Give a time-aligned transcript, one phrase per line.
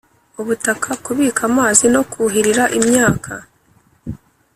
[0.41, 3.31] ubutaka kubika amazi no kuhirira imyaka